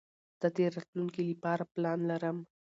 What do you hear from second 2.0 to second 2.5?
لرم.